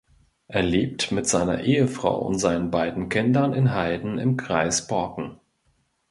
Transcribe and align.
Er 0.47 0.63
lebt 0.63 1.11
mit 1.11 1.27
seiner 1.27 1.59
Ehefrau 1.61 2.25
und 2.25 2.39
seinen 2.39 2.71
beiden 2.71 3.07
Kindern 3.07 3.53
in 3.53 3.71
Heiden 3.75 4.17
im 4.17 4.35
Kreis 4.35 4.87
Borken. 4.87 5.37